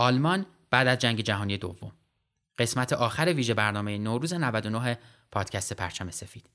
آلمان 0.00 0.46
بعد 0.70 0.86
از 0.86 0.98
جنگ 0.98 1.20
جهانی 1.20 1.56
دوم. 1.58 1.92
قسمت 2.58 2.92
آخر 2.92 3.32
ویژه 3.32 3.54
برنامه 3.54 3.98
نوروز 3.98 4.32
99 4.32 4.98
پادکست 5.32 5.72
پرچم 5.72 6.10
سفید. 6.10 6.50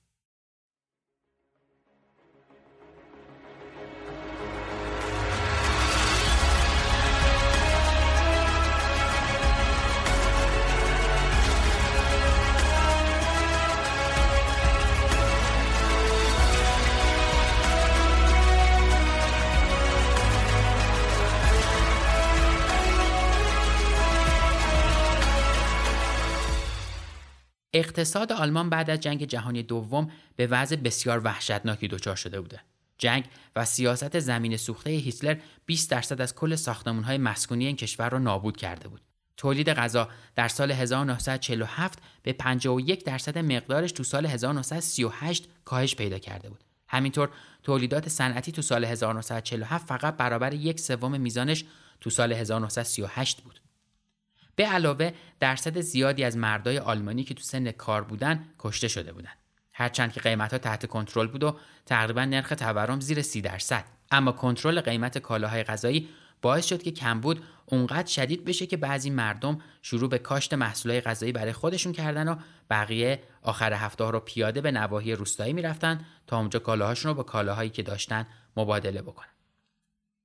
اقتصاد 27.75 28.31
آلمان 28.31 28.69
بعد 28.69 28.89
از 28.89 28.99
جنگ 28.99 29.25
جهانی 29.25 29.63
دوم 29.63 30.11
به 30.35 30.47
وضع 30.47 30.75
بسیار 30.75 31.21
وحشتناکی 31.23 31.87
دچار 31.87 32.15
شده 32.15 32.41
بوده. 32.41 32.59
جنگ 32.97 33.25
و 33.55 33.65
سیاست 33.65 34.19
زمین 34.19 34.57
سوخته 34.57 34.89
هیتلر 34.89 35.37
20 35.65 35.91
درصد 35.91 36.21
از 36.21 36.35
کل 36.35 36.55
های 37.05 37.17
مسکونی 37.17 37.65
این 37.65 37.75
کشور 37.75 38.09
را 38.09 38.19
نابود 38.19 38.57
کرده 38.57 38.87
بود. 38.87 39.01
تولید 39.37 39.69
غذا 39.69 40.09
در 40.35 40.47
سال 40.47 40.71
1947 40.71 41.99
به 42.23 42.33
51 42.33 43.03
درصد 43.03 43.37
مقدارش 43.37 43.91
تو 43.91 44.03
سال 44.03 44.25
1938 44.25 45.47
کاهش 45.65 45.95
پیدا 45.95 46.19
کرده 46.19 46.49
بود. 46.49 46.63
همینطور 46.87 47.29
تولیدات 47.63 48.09
صنعتی 48.09 48.51
تو 48.51 48.61
سال 48.61 48.85
1947 48.85 49.87
فقط 49.87 50.17
برابر 50.17 50.53
یک 50.53 50.79
سوم 50.79 51.21
میزانش 51.21 51.65
تو 52.01 52.09
سال 52.09 52.33
1938 52.33 53.41
بود. 53.41 53.64
به 54.55 54.65
علاوه 54.65 55.11
درصد 55.39 55.79
زیادی 55.79 56.23
از 56.23 56.37
مردای 56.37 56.79
آلمانی 56.79 57.23
که 57.23 57.33
تو 57.33 57.43
سن 57.43 57.71
کار 57.71 58.03
بودن 58.03 58.45
کشته 58.59 58.87
شده 58.87 59.13
بودن. 59.13 59.31
هرچند 59.73 60.13
که 60.13 60.19
قیمت 60.19 60.53
ها 60.53 60.59
تحت 60.59 60.85
کنترل 60.85 61.27
بود 61.27 61.43
و 61.43 61.57
تقریبا 61.85 62.25
نرخ 62.25 62.49
تورم 62.49 62.99
زیر 62.99 63.21
سی 63.21 63.41
درصد. 63.41 63.85
اما 64.11 64.31
کنترل 64.31 64.81
قیمت 64.81 65.17
کالاهای 65.17 65.63
غذایی 65.63 66.09
باعث 66.41 66.65
شد 66.65 66.83
که 66.83 66.91
کمبود 66.91 67.43
اونقدر 67.65 68.07
شدید 68.07 68.45
بشه 68.45 68.65
که 68.65 68.77
بعضی 68.77 69.09
مردم 69.09 69.61
شروع 69.81 70.09
به 70.09 70.17
کاشت 70.17 70.53
محصولات 70.53 71.07
غذایی 71.07 71.31
برای 71.31 71.53
خودشون 71.53 71.93
کردن 71.93 72.27
و 72.27 72.35
بقیه 72.69 73.23
آخر 73.41 73.73
هفته 73.73 74.03
رو 74.03 74.19
پیاده 74.19 74.61
به 74.61 74.71
نواحی 74.71 75.15
روستایی 75.15 75.53
می‌رفتن 75.53 76.05
تا 76.27 76.37
اونجا 76.37 76.59
کالاهاشون 76.59 77.09
رو 77.09 77.15
با 77.15 77.23
کالاهایی 77.23 77.69
که 77.69 77.83
داشتن 77.83 78.27
مبادله 78.57 79.01
بکنن. 79.01 79.29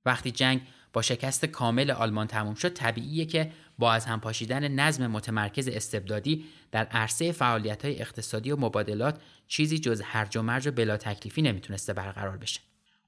وقتی 0.05 0.31
جنگ 0.31 0.61
با 0.93 1.01
شکست 1.01 1.45
کامل 1.45 1.91
آلمان 1.91 2.27
تموم 2.27 2.55
شد 2.55 2.73
طبیعیه 2.73 3.25
که 3.25 3.51
با 3.81 3.93
از 3.93 4.05
هم 4.05 4.19
پاشیدن 4.19 4.67
نظم 4.67 5.07
متمرکز 5.07 5.67
استبدادی 5.67 6.45
در 6.71 6.85
عرصه 6.85 7.31
فعالیت 7.31 7.85
های 7.85 8.01
اقتصادی 8.01 8.51
و 8.51 8.57
مبادلات 8.59 9.21
چیزی 9.47 9.79
جز 9.79 10.01
هرج 10.01 10.37
و 10.37 10.41
مرج 10.41 10.67
و 10.67 10.71
بلا 10.71 10.97
تکلیفی 10.97 11.41
نمی‌تونسته 11.41 11.93
برقرار 11.93 12.37
بشه. 12.37 12.61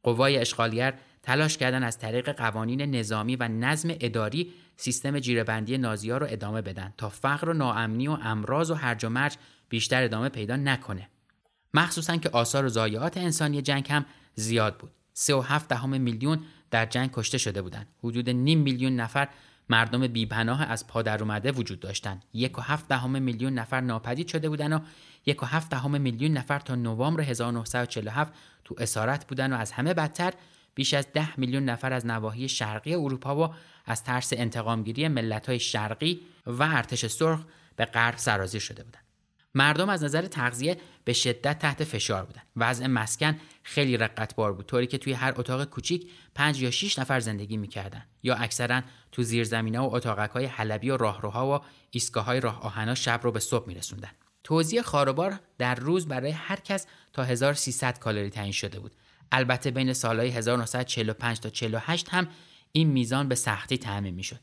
قوای 0.04 0.38
اشغالگر 0.38 0.94
تلاش 1.24 1.58
کردن 1.58 1.84
از 1.84 1.98
طریق 1.98 2.32
قوانین 2.32 2.82
نظامی 2.96 3.36
و 3.36 3.48
نظم 3.48 3.90
اداری 4.00 4.54
سیستم 4.78 5.20
جیرهبندی 5.20 5.78
نازیا 5.78 6.18
رو 6.18 6.28
ادامه 6.30 6.62
بدن 6.62 6.94
تا 6.98 7.10
فقر 7.10 7.50
و 7.50 7.54
ناامنی 7.54 8.08
و 8.08 8.18
امراض 8.22 8.72
و 8.72 8.74
هرج 8.74 9.06
و 9.06 9.10
مرج 9.10 9.38
بیشتر 9.70 10.04
ادامه 10.04 10.30
پیدا 10.30 10.56
نکنه. 10.56 11.10
مخصوصا 11.74 12.18
که 12.18 12.30
آثار 12.30 12.66
و 12.66 12.70
ضایعات 12.70 13.18
انسانی 13.18 13.62
جنگ 13.62 13.88
هم 13.90 14.06
زیاد 14.36 14.78
بود. 14.78 14.92
3.7 15.14 15.68
دهم 15.70 16.02
میلیون 16.02 16.40
در 16.72 16.86
جنگ 16.86 17.10
کشته 17.14 17.38
شده 17.38 17.62
بودند. 17.62 17.88
حدود 18.04 18.30
نیم 18.30 18.60
میلیون 18.60 18.96
نفر 18.96 19.28
مردم 19.74 20.08
بیپناه 20.08 20.64
از 20.64 20.88
پادر 20.88 21.24
اومده 21.24 21.52
وجود 21.52 21.80
داشتند. 21.80 22.26
یک 22.34 22.58
و 22.58 22.62
هفت 22.62 22.88
دهم 22.88 23.22
میلیون 23.22 23.54
نفر 23.54 23.82
ناپدید 23.82 24.28
شده 24.28 24.50
بودند 24.50 24.74
و 24.74 24.80
یک 25.26 25.44
و 25.44 25.46
هفت 25.46 25.70
دهم 25.70 26.02
میلیون 26.02 26.32
نفر 26.32 26.60
تا 26.60 26.76
نوامبر 26.76 27.22
1947 27.22 28.34
تو 28.66 28.76
اسارت 28.78 29.28
بودن 29.28 29.54
و 29.54 29.56
از 29.56 29.72
همه 29.72 29.94
بدتر 29.94 30.34
بیش 30.76 30.94
از 30.94 31.08
ده 31.14 31.40
میلیون 31.40 31.66
نفر 31.66 31.94
از 31.94 32.06
نواحی 32.06 32.50
شرقی 32.50 32.94
اروپا 32.94 33.48
و 33.48 33.54
از 33.86 34.04
ترس 34.04 34.34
انتقامگیری 34.34 35.08
ملت‌های 35.08 35.60
شرقی 35.60 36.22
و 36.48 36.64
ارتش 36.64 37.06
سرخ 37.06 37.40
به 37.76 37.86
غرب 37.86 38.18
سرازیر 38.18 38.62
شده 38.62 38.84
بودند. 38.84 39.03
مردم 39.56 39.90
از 39.90 40.04
نظر 40.04 40.28
تغذیه 40.28 40.78
به 41.04 41.14
شدت 41.14 41.60
تحت 41.60 41.84
فشار 41.84 42.26
بودن. 42.26 42.42
وضع 42.56 42.88
مسکن 42.88 43.40
خیلی 43.64 43.98
رقتبار 43.98 44.54
بود 44.54 44.66
طوری 44.66 44.88
که 44.88 44.98
توی 44.98 45.14
هر 45.14 45.34
اتاق 45.36 45.66
کوچیک 45.66 46.10
پنج 46.36 46.62
یا 46.62 46.72
6 46.72 47.00
نفر 47.00 47.20
زندگی 47.20 47.58
می‌کردن. 47.58 48.06
یا 48.24 48.36
اکثرا 48.36 48.82
تو 49.12 49.24
زیرزمینه 49.24 49.80
و 49.80 49.90
اتاقک 49.94 50.30
های 50.30 50.46
حلبی 50.46 50.90
و 50.90 50.98
راهروها 50.98 51.60
و 51.60 51.64
ایستگاه 51.92 52.26
های 52.26 52.40
راه 52.40 52.62
آهنا 52.62 52.96
شب 52.96 53.20
رو 53.24 53.32
به 53.32 53.40
صبح 53.40 53.68
میرسوندن. 53.68 54.12
توزیع 54.44 54.82
خاروبار 54.82 55.40
در 55.58 55.76
روز 55.76 56.08
برای 56.08 56.32
هر 56.32 56.60
کس 56.60 56.88
تا 57.14 57.24
1300 57.24 58.00
کالری 58.00 58.30
تعیین 58.30 58.52
شده 58.52 58.80
بود. 58.80 58.96
البته 59.32 59.72
بین 59.72 59.94
سالهای 59.94 60.30
1945 60.30 61.40
تا 61.40 61.50
48 61.50 62.10
هم 62.10 62.28
این 62.72 62.88
میزان 62.88 63.28
به 63.28 63.36
سختی 63.36 63.78
تعمین 63.78 64.16
می‌شد. 64.16 64.40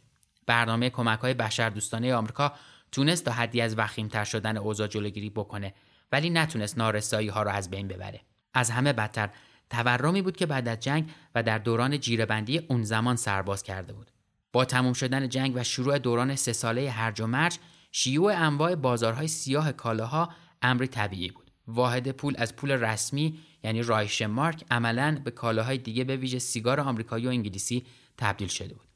برنامه 0.46 0.90
کمک 0.90 1.18
های 1.18 1.34
بشردوستانه 1.34 2.14
آمریکا 2.14 2.54
تونست 2.92 3.24
تا 3.24 3.32
حدی 3.32 3.60
از 3.60 3.78
وخیمتر 3.78 4.24
شدن 4.24 4.56
اوضاع 4.56 4.86
جلوگیری 4.86 5.30
بکنه 5.30 5.74
ولی 6.12 6.30
نتونست 6.30 6.78
نارسایی 6.78 7.28
ها 7.28 7.42
را 7.42 7.52
از 7.52 7.70
بین 7.70 7.88
ببره. 7.88 8.20
از 8.54 8.70
همه 8.70 8.92
بدتر 8.92 9.30
تورمی 9.70 10.22
بود 10.22 10.36
که 10.36 10.46
بعد 10.46 10.68
از 10.68 10.80
جنگ 10.80 11.10
و 11.34 11.42
در 11.42 11.58
دوران 11.58 12.00
جیرهبندی 12.00 12.58
اون 12.58 12.82
زمان 12.82 13.16
سرباز 13.16 13.62
کرده 13.62 13.92
بود. 13.92 14.10
با 14.52 14.64
تموم 14.64 14.92
شدن 14.92 15.28
جنگ 15.28 15.52
و 15.56 15.64
شروع 15.64 15.98
دوران 15.98 16.36
سه 16.36 16.52
ساله 16.52 16.90
هرج 16.90 17.20
و 17.20 17.26
مرج 17.26 17.58
شیوع 17.92 18.36
انواع 18.36 18.74
بازارهای 18.74 19.28
سیاه 19.28 19.72
کالاها 19.72 20.32
امری 20.62 20.86
طبیعی 20.86 21.30
بود. 21.30 21.50
واحد 21.66 22.10
پول 22.10 22.34
از 22.38 22.56
پول 22.56 22.70
رسمی 22.70 23.38
یعنی 23.64 23.82
رایش 23.82 24.22
مارک 24.22 24.64
عملا 24.70 25.20
به 25.24 25.30
کالاهای 25.30 25.78
دیگه 25.78 26.04
به 26.04 26.16
ویژه 26.16 26.38
سیگار 26.38 26.80
آمریکایی 26.80 27.26
و 27.26 27.30
انگلیسی 27.30 27.86
تبدیل 28.18 28.48
شده 28.48 28.74
بود. 28.74 28.89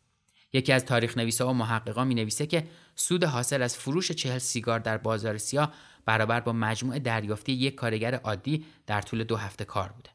یکی 0.54 0.72
از 0.72 0.84
تاریخ 0.84 1.16
نویسا 1.16 1.48
و 1.48 1.52
محققان 1.52 2.06
می 2.06 2.14
نویسه 2.14 2.46
که 2.46 2.66
سود 2.94 3.24
حاصل 3.24 3.62
از 3.62 3.76
فروش 3.76 4.12
چهل 4.12 4.38
سیگار 4.38 4.78
در 4.78 4.96
بازار 4.96 5.38
سیاه 5.38 5.74
برابر 6.06 6.40
با 6.40 6.52
مجموع 6.52 6.98
دریافتی 6.98 7.52
یک 7.52 7.74
کارگر 7.74 8.14
عادی 8.14 8.64
در 8.86 9.02
طول 9.02 9.24
دو 9.24 9.36
هفته 9.36 9.64
کار 9.64 9.92
بوده. 9.92 10.10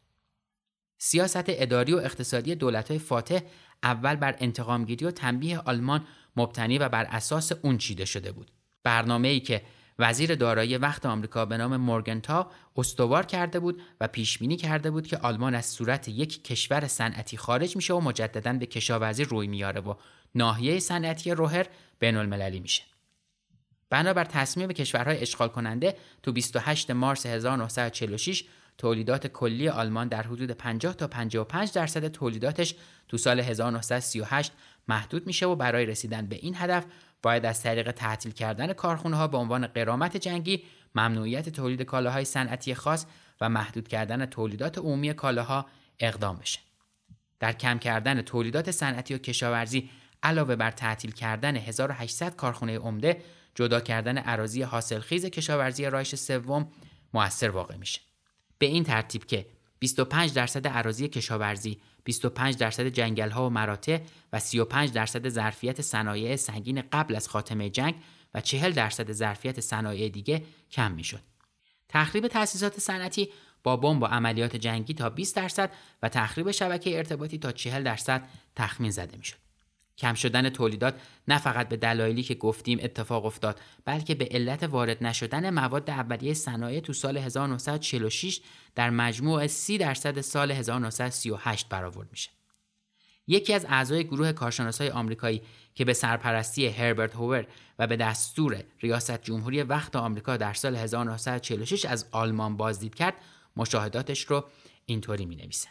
سیاست 0.97 1.43
اداری 1.47 1.93
و 1.93 1.97
اقتصادی 1.97 2.55
دولت‌های 2.55 2.99
فاتح 2.99 3.39
اول 3.83 4.15
بر 4.15 4.35
انتقامگیری 4.39 5.05
و 5.05 5.11
تنبیه 5.11 5.59
آلمان 5.59 6.07
مبتنی 6.35 6.77
و 6.77 6.89
بر 6.89 7.05
اساس 7.05 7.51
اون 7.51 7.77
چیده 7.77 8.05
شده 8.05 8.31
بود. 8.31 8.51
برنامه 8.83 9.27
ای 9.27 9.39
که 9.39 9.61
وزیر 9.99 10.35
دارایی 10.35 10.77
وقت 10.77 11.05
آمریکا 11.05 11.45
به 11.45 11.57
نام 11.57 11.77
مورگنتا 11.77 12.51
استوار 12.75 13.25
کرده 13.25 13.59
بود 13.59 13.81
و 14.01 14.07
پیش 14.07 14.37
بینی 14.37 14.57
کرده 14.57 14.91
بود 14.91 15.07
که 15.07 15.17
آلمان 15.17 15.55
از 15.55 15.65
صورت 15.65 16.07
یک 16.07 16.43
کشور 16.43 16.87
صنعتی 16.87 17.37
خارج 17.37 17.75
میشه 17.75 17.93
و 17.93 17.99
مجددا 17.99 18.53
به 18.53 18.65
کشاورزی 18.65 19.23
روی 19.23 19.47
میاره 19.47 19.81
و 19.81 19.93
ناحیه 20.35 20.79
صنعتی 20.79 21.31
روهر 21.31 21.65
بین 21.99 22.17
المللی 22.17 22.59
میشه. 22.59 22.83
بنابر 23.89 24.23
تصمیم 24.23 24.71
کشورهای 24.71 25.21
اشغال 25.21 25.47
کننده 25.47 25.95
تو 26.23 26.31
28 26.31 26.91
مارس 26.91 27.25
1946 27.25 28.43
تولیدات 28.77 29.27
کلی 29.27 29.69
آلمان 29.69 30.07
در 30.07 30.23
حدود 30.23 30.51
50 30.51 30.93
تا 30.93 31.07
55 31.07 31.71
درصد 31.71 32.07
تولیداتش 32.07 32.75
تو 33.07 33.17
سال 33.17 33.39
1938 33.39 34.51
محدود 34.87 35.27
میشه 35.27 35.45
و 35.45 35.55
برای 35.55 35.85
رسیدن 35.85 36.25
به 36.25 36.35
این 36.35 36.55
هدف 36.57 36.85
باید 37.21 37.45
از 37.45 37.63
طریق 37.63 37.91
تعطیل 37.91 38.31
کردن 38.31 38.73
کارخونه 38.73 39.17
ها 39.17 39.27
به 39.27 39.37
عنوان 39.37 39.67
قرامت 39.67 40.17
جنگی 40.17 40.63
ممنوعیت 40.95 41.49
تولید 41.49 41.81
کالاهای 41.81 42.25
صنعتی 42.25 42.75
خاص 42.75 43.05
و 43.41 43.49
محدود 43.49 43.87
کردن 43.87 44.25
تولیدات 44.25 44.77
عمومی 44.77 45.13
کالاها 45.13 45.65
اقدام 45.99 46.37
بشه. 46.37 46.59
در 47.39 47.53
کم 47.53 47.79
کردن 47.79 48.21
تولیدات 48.21 48.71
صنعتی 48.71 49.13
و 49.13 49.17
کشاورزی 49.17 49.89
علاوه 50.23 50.55
بر 50.55 50.71
تعطیل 50.71 51.11
کردن 51.11 51.55
1800 51.55 52.35
کارخونه 52.35 52.77
عمده 52.77 53.21
جدا 53.55 53.79
کردن 53.79 54.17
عراضی 54.17 54.61
حاصلخیز 54.61 55.25
کشاورزی 55.25 55.85
رایش 55.85 56.15
سوم 56.15 56.67
موثر 57.13 57.49
واقع 57.49 57.75
میشه 57.75 58.01
به 58.57 58.65
این 58.65 58.83
ترتیب 58.83 59.25
که 59.25 59.45
25 59.79 60.33
درصد 60.33 60.67
عراضی 60.67 61.07
کشاورزی 61.07 61.79
25 62.03 62.57
درصد 62.57 62.87
جنگل 62.87 63.29
ها 63.29 63.47
و 63.47 63.49
مراتع 63.49 63.99
و 64.33 64.39
35 64.39 64.91
درصد 64.91 65.29
ظرفیت 65.29 65.81
صنایع 65.81 66.35
سنگین 66.35 66.83
قبل 66.91 67.15
از 67.15 67.27
خاتمه 67.27 67.69
جنگ 67.69 67.95
و 68.33 68.41
40 68.41 68.71
درصد 68.71 69.11
ظرفیت 69.11 69.59
صنایع 69.59 70.09
دیگه 70.09 70.43
کم 70.71 70.91
می‌شد. 70.91 71.21
تخریب 71.89 72.27
تأسیسات 72.27 72.79
صنعتی 72.79 73.29
با 73.63 73.77
بمب 73.77 74.03
و 74.03 74.05
عملیات 74.05 74.55
جنگی 74.55 74.93
تا 74.93 75.09
20 75.09 75.35
درصد 75.35 75.71
و 76.03 76.09
تخریب 76.09 76.51
شبکه 76.51 76.97
ارتباطی 76.97 77.37
تا 77.37 77.51
40 77.51 77.83
درصد 77.83 78.29
تخمین 78.55 78.91
زده 78.91 79.17
می‌شد. 79.17 79.48
کم 79.99 80.13
شدن 80.13 80.49
تولیدات 80.49 81.01
نه 81.27 81.37
فقط 81.37 81.69
به 81.69 81.77
دلایلی 81.77 82.23
که 82.23 82.35
گفتیم 82.35 82.79
اتفاق 82.81 83.25
افتاد 83.25 83.59
بلکه 83.85 84.15
به 84.15 84.27
علت 84.31 84.63
وارد 84.63 85.03
نشدن 85.03 85.49
مواد 85.49 85.89
اولیه 85.89 86.33
صنایع 86.33 86.79
تو 86.79 86.93
سال 86.93 87.17
1946 87.17 88.41
در 88.75 88.89
مجموع 88.89 89.47
30 89.47 89.77
درصد 89.77 90.21
سال 90.21 90.51
1938 90.51 91.69
برآورد 91.69 92.07
میشه. 92.11 92.29
یکی 93.27 93.53
از 93.53 93.65
اعضای 93.69 94.03
گروه 94.03 94.31
کارشناسای 94.31 94.89
آمریکایی 94.89 95.41
که 95.75 95.85
به 95.85 95.93
سرپرستی 95.93 96.67
هربرت 96.67 97.15
هوور 97.15 97.47
و 97.79 97.87
به 97.87 97.95
دستور 97.95 98.63
ریاست 98.79 99.21
جمهوری 99.23 99.63
وقت 99.63 99.95
آمریکا 99.95 100.37
در 100.37 100.53
سال 100.53 100.75
1946 100.75 101.85
از 101.85 102.07
آلمان 102.11 102.57
بازدید 102.57 102.95
کرد 102.95 103.13
مشاهداتش 103.55 104.21
رو 104.25 104.45
اینطوری 104.85 105.25
می 105.25 105.35
نویسه. 105.35 105.67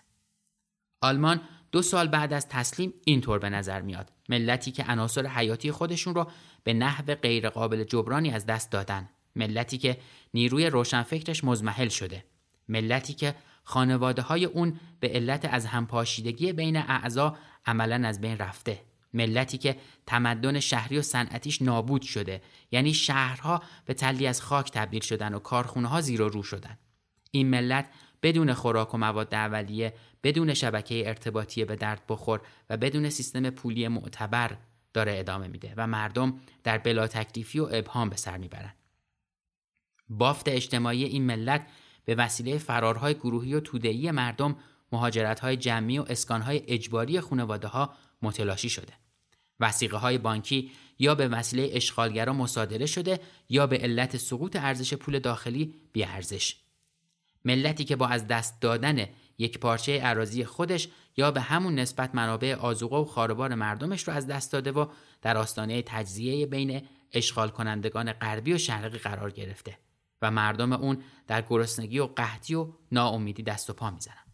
آلمان 1.00 1.40
دو 1.72 1.82
سال 1.82 2.08
بعد 2.08 2.32
از 2.32 2.48
تسلیم 2.48 2.94
اینطور 3.04 3.38
به 3.38 3.50
نظر 3.50 3.80
میاد. 3.80 4.12
ملتی 4.28 4.70
که 4.70 4.84
عناصر 4.84 5.26
حیاتی 5.26 5.70
خودشون 5.70 6.14
رو 6.14 6.30
به 6.64 6.72
نحو 6.72 7.14
غیرقابل 7.14 7.84
جبرانی 7.84 8.30
از 8.30 8.46
دست 8.46 8.70
دادن. 8.72 9.08
ملتی 9.36 9.78
که 9.78 9.98
نیروی 10.34 10.66
روشنفکرش 10.66 11.44
مزمحل 11.44 11.88
شده. 11.88 12.24
ملتی 12.68 13.14
که 13.14 13.34
خانواده 13.64 14.22
های 14.22 14.44
اون 14.44 14.80
به 15.00 15.08
علت 15.08 15.44
از 15.44 15.66
همپاشیدگی 15.66 16.52
بین 16.52 16.76
اعضا 16.76 17.36
عملا 17.66 18.08
از 18.08 18.20
بین 18.20 18.38
رفته. 18.38 18.80
ملتی 19.14 19.58
که 19.58 19.76
تمدن 20.06 20.60
شهری 20.60 20.98
و 20.98 21.02
صنعتیش 21.02 21.62
نابود 21.62 22.02
شده. 22.02 22.42
یعنی 22.70 22.94
شهرها 22.94 23.62
به 23.84 23.94
تلی 23.94 24.26
از 24.26 24.42
خاک 24.42 24.70
تبدیل 24.70 25.02
شدن 25.02 25.34
و 25.34 25.38
کارخونه 25.38 25.88
ها 25.88 26.00
زیر 26.00 26.22
و 26.22 26.28
رو 26.28 26.42
شدن. 26.42 26.78
این 27.30 27.50
ملت 27.50 27.90
بدون 28.22 28.52
خوراک 28.52 28.94
و 28.94 28.98
مواد 28.98 29.34
اولیه 29.34 29.94
بدون 30.22 30.54
شبکه 30.54 31.08
ارتباطی 31.08 31.64
به 31.64 31.76
درد 31.76 32.02
بخور 32.08 32.40
و 32.70 32.76
بدون 32.76 33.10
سیستم 33.10 33.50
پولی 33.50 33.88
معتبر 33.88 34.56
داره 34.94 35.18
ادامه 35.18 35.48
میده 35.48 35.74
و 35.76 35.86
مردم 35.86 36.40
در 36.64 36.78
بلا 36.78 37.06
تکلیفی 37.06 37.58
و 37.58 37.68
ابهام 37.72 38.08
به 38.08 38.16
سر 38.16 38.36
می‌برن 38.36 38.74
بافت 40.08 40.48
اجتماعی 40.48 41.04
این 41.04 41.22
ملت 41.22 41.66
به 42.04 42.14
وسیله 42.14 42.58
فرارهای 42.58 43.14
گروهی 43.14 43.54
و 43.54 43.60
تودهی 43.60 44.10
مردم 44.10 44.56
مهاجرتهای 44.92 45.56
جمعی 45.56 45.98
و 45.98 46.04
اسکانهای 46.08 46.62
اجباری 46.66 47.20
خانواده 47.20 47.68
ها 47.68 47.94
متلاشی 48.22 48.68
شده 48.68 48.92
وسیقه 49.60 49.96
های 49.96 50.18
بانکی 50.18 50.70
یا 50.98 51.14
به 51.14 51.28
وسیله 51.28 51.68
اشغالگرا 51.72 52.32
مصادره 52.32 52.86
شده 52.86 53.20
یا 53.48 53.66
به 53.66 53.78
علت 53.78 54.16
سقوط 54.16 54.56
ارزش 54.56 54.94
پول 54.94 55.18
داخلی 55.18 55.74
ارزش. 55.96 56.56
ملتی 57.48 57.84
که 57.84 57.96
با 57.96 58.06
از 58.06 58.26
دست 58.26 58.60
دادن 58.60 59.06
یک 59.38 59.58
پارچه 59.58 60.00
عراضی 60.00 60.44
خودش 60.44 60.88
یا 61.16 61.30
به 61.30 61.40
همون 61.40 61.74
نسبت 61.74 62.14
منابع 62.14 62.54
آزوقه 62.54 62.96
و 62.96 63.04
خاربار 63.04 63.54
مردمش 63.54 64.08
رو 64.08 64.14
از 64.14 64.26
دست 64.26 64.52
داده 64.52 64.72
و 64.72 64.86
در 65.22 65.36
آستانه 65.36 65.82
تجزیه 65.82 66.46
بین 66.46 66.82
اشغال 67.12 67.48
کنندگان 67.48 68.12
غربی 68.12 68.52
و 68.52 68.58
شرقی 68.58 68.98
قرار 68.98 69.30
گرفته 69.30 69.78
و 70.22 70.30
مردم 70.30 70.72
اون 70.72 71.02
در 71.26 71.42
گرسنگی 71.42 71.98
و 71.98 72.06
قحطی 72.06 72.54
و 72.54 72.68
ناامیدی 72.92 73.42
دست 73.42 73.70
و 73.70 73.72
پا 73.72 73.90
می‌زنن. 73.90 74.24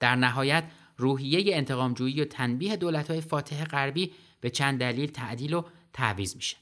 در 0.00 0.16
نهایت 0.16 0.64
روحیه 0.96 1.56
انتقامجویی 1.56 2.20
و 2.20 2.24
تنبیه 2.24 2.76
دولت‌های 2.76 3.20
فاتح 3.20 3.64
غربی 3.64 4.12
به 4.40 4.50
چند 4.50 4.80
دلیل 4.80 5.10
تعدیل 5.10 5.54
و 5.54 5.62
تعویض 5.92 6.36
میشه. 6.36 6.61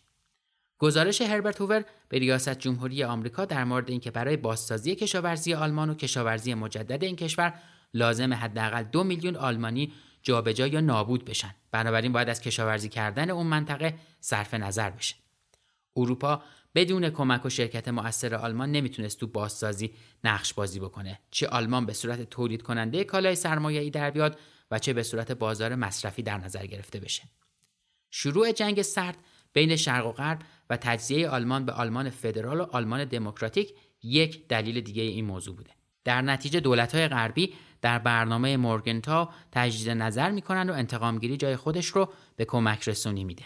گزارش 0.81 1.21
هربرت 1.21 1.61
هوور 1.61 1.85
به 2.09 2.19
ریاست 2.19 2.59
جمهوری 2.59 3.05
آمریکا 3.05 3.45
در 3.45 3.65
مورد 3.65 3.91
اینکه 3.91 4.11
برای 4.11 4.37
بازسازی 4.37 4.95
کشاورزی 4.95 5.55
آلمان 5.55 5.91
و 5.91 5.95
کشاورزی 5.95 6.55
مجدد 6.55 7.05
این 7.05 7.17
کشور 7.17 7.55
لازم 7.95 8.35
حداقل 8.35 8.83
دو 8.83 9.05
میلیون 9.05 9.37
آلمانی 9.37 9.93
جابجا 10.23 10.67
یا 10.67 10.81
نابود 10.81 11.25
بشن. 11.25 11.55
بنابراین 11.73 12.13
باید 12.13 12.29
از 12.29 12.41
کشاورزی 12.41 12.89
کردن 12.89 13.31
اون 13.31 13.47
منطقه 13.47 13.95
صرف 14.21 14.55
نظر 14.55 14.91
بشه. 14.91 15.15
اروپا 15.97 16.43
بدون 16.75 17.11
کمک 17.11 17.47
و 17.47 17.49
شرکت 17.49 17.89
مؤثر 17.89 18.35
آلمان 18.35 18.73
نمی‌تونست 18.73 19.21
تو 19.21 19.27
بازسازی 19.27 19.95
نقش 20.25 20.55
بازی 20.55 20.81
بکنه. 20.81 21.21
چه 21.31 21.49
آلمان 21.49 21.87
به 21.87 21.93
صورت 21.93 22.31
تولید 22.31 22.63
کننده 22.63 23.05
کالای 23.05 23.35
سرمایه‌ای 23.35 23.91
در 23.91 24.11
بیاد 24.11 24.39
و 24.71 24.79
چه 24.79 24.93
به 24.93 25.03
صورت 25.03 25.33
بازار 25.33 25.75
مصرفی 25.75 26.23
در 26.23 26.39
نظر 26.39 26.67
گرفته 26.67 27.01
بشه. 27.01 27.23
شروع 28.11 28.53
جنگ 28.53 28.83
سرد 28.83 29.17
بین 29.53 29.77
شرق 29.77 30.07
و 30.07 30.13
غرب 30.13 30.39
و 30.71 30.77
تجزیه 30.77 31.29
آلمان 31.29 31.65
به 31.65 31.73
آلمان 31.73 32.11
فدرال 32.11 32.61
و 32.61 32.67
آلمان 32.73 33.05
دموکراتیک 33.05 33.75
یک 34.03 34.49
دلیل 34.49 34.81
دیگه 34.81 35.03
این 35.03 35.25
موضوع 35.25 35.57
بوده. 35.57 35.71
در 36.05 36.23
نتیجه 36.23 36.61
دولت‌های 36.61 37.09
غربی 37.09 37.55
در 37.83 37.99
برنامه 37.99 38.57
مورگنتا 38.57 39.31
تجدید 39.53 39.91
نظر 39.91 40.31
می‌کنن 40.31 40.71
و 40.71 40.73
انتقامگیری 40.73 41.37
جای 41.37 41.57
خودش 41.57 41.87
رو 41.87 42.13
به 42.37 42.45
کمک 42.45 42.89
رسونی 42.89 43.25
میده. 43.25 43.45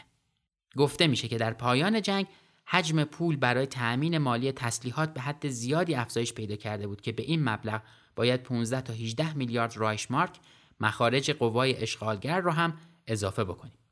گفته 0.77 1.07
میشه 1.07 1.29
که 1.29 1.39
در 1.39 1.53
پایان 1.53 2.03
جنگ 2.03 2.27
حجم 2.67 3.05
پول 3.05 3.37
برای 3.37 3.67
تأمین 3.67 4.19
مالی 4.19 4.53
تسلیحات 4.53 5.15
به 5.15 5.21
حد 5.21 5.49
زیادی 5.49 5.95
افزایش 5.95 6.33
پیدا 6.33 6.57
کرده 6.57 6.87
بود 6.87 7.01
که 7.01 7.13
به 7.13 7.23
این 7.23 7.49
مبلغ 7.49 7.83
باید 8.17 8.43
15 8.43 8.81
تا 8.81 8.93
18 8.93 9.37
میلیارد 9.37 9.77
رایشمارک 9.77 10.41
مخارج 10.81 11.31
قوای 11.31 11.83
اشغالگر 11.83 12.41
رو 12.41 12.51
هم 12.51 12.79
اضافه 13.07 13.45
بکنیم. 13.45 13.84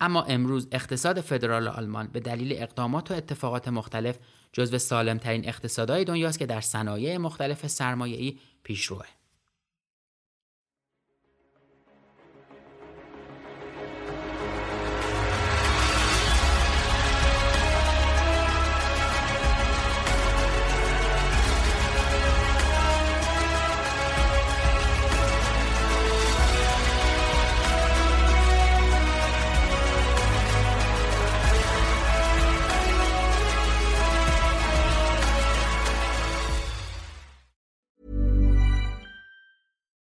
اما 0.00 0.22
امروز 0.22 0.68
اقتصاد 0.72 1.20
فدرال 1.20 1.68
آلمان 1.68 2.06
به 2.06 2.20
دلیل 2.20 2.52
اقدامات 2.62 3.10
و 3.10 3.14
اتفاقات 3.14 3.68
مختلف 3.68 4.18
جزو 4.52 4.78
سالمترین 4.78 5.48
اقتصادهای 5.48 6.04
دنیاست 6.04 6.38
که 6.38 6.46
در 6.46 6.60
صنایع 6.60 7.16
مختلف 7.16 7.66
سرمایه‌ای 7.66 8.38
پیشروه. 8.62 9.17